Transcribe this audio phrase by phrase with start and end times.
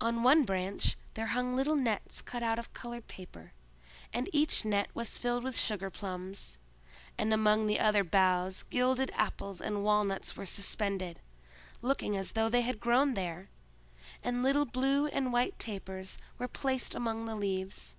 [0.00, 3.50] On one branch there hung little nets cut out of colored paper,
[4.12, 6.56] and each net was filled with sugarplums;
[7.18, 11.18] and among the other boughs gilded apples and walnuts were suspended,
[11.82, 13.48] looking as though they had grown there,
[14.22, 17.96] and little blue and white tapers were placed among the leaves.